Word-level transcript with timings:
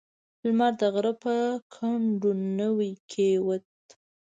لمر 0.43 0.73
د 0.79 0.81
غره 0.93 1.13
په 1.23 1.35
کنډو 1.73 2.31
نوی 2.59 2.91
کېوت. 3.11 3.65